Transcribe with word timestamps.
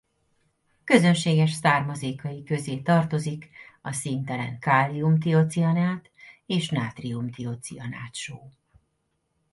Közönséges 0.83 1.51
származékai 1.51 2.43
közé 2.43 2.77
tartozik 2.79 3.49
a 3.81 3.91
színtelen 3.91 4.59
kálium-tiocianát 4.59 6.09
és 6.45 6.69
nátrium-tiocianát 6.69 8.15
só. 8.15 8.51